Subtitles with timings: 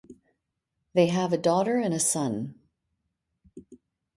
[0.93, 2.55] They have a daughter and son.